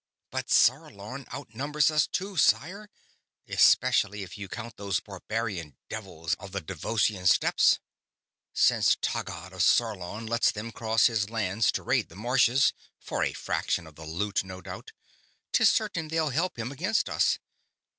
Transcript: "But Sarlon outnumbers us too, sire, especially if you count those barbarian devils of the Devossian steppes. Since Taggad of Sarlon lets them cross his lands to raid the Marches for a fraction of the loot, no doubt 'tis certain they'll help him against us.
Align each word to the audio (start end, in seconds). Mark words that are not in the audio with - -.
"But 0.31 0.49
Sarlon 0.49 1.27
outnumbers 1.31 1.91
us 1.91 2.07
too, 2.07 2.35
sire, 2.35 2.89
especially 3.47 4.23
if 4.23 4.35
you 4.35 4.49
count 4.49 4.75
those 4.77 4.99
barbarian 4.99 5.75
devils 5.89 6.33
of 6.39 6.53
the 6.53 6.59
Devossian 6.59 7.27
steppes. 7.27 7.77
Since 8.51 8.95
Taggad 8.95 9.53
of 9.53 9.61
Sarlon 9.61 10.25
lets 10.27 10.49
them 10.51 10.71
cross 10.71 11.05
his 11.05 11.29
lands 11.29 11.71
to 11.73 11.83
raid 11.83 12.09
the 12.09 12.15
Marches 12.15 12.73
for 12.99 13.23
a 13.23 13.33
fraction 13.33 13.85
of 13.85 13.93
the 13.93 14.07
loot, 14.07 14.43
no 14.43 14.59
doubt 14.59 14.91
'tis 15.51 15.69
certain 15.69 16.07
they'll 16.07 16.29
help 16.29 16.57
him 16.57 16.71
against 16.71 17.07
us. 17.07 17.37